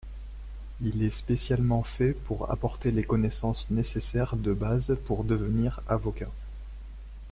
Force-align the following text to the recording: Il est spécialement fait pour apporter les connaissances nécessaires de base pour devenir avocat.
Il 0.81 1.03
est 1.03 1.11
spécialement 1.11 1.83
fait 1.83 2.13
pour 2.13 2.49
apporter 2.51 2.89
les 2.89 3.03
connaissances 3.03 3.69
nécessaires 3.69 4.35
de 4.35 4.51
base 4.51 4.97
pour 5.05 5.23
devenir 5.23 5.79
avocat. 5.87 6.31